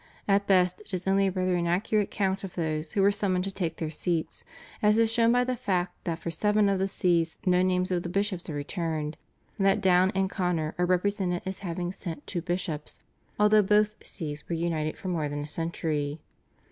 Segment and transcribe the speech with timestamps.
[0.27, 3.51] At best it is only a rather inaccurate account of those who were summoned to
[3.51, 4.43] take their seats,
[4.81, 8.01] as is shown by the fact that for seven of the Sees no names of
[8.01, 9.15] the bishops are returned;
[9.59, 12.99] and that Down and Connor are represented as having sent two bishops
[13.39, 16.19] although both Sees were united for more than a century.